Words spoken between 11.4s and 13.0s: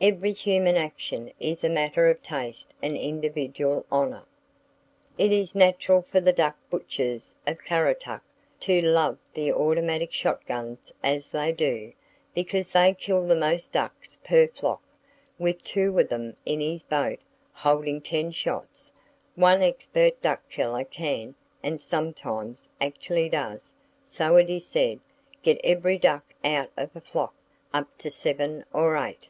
do, because they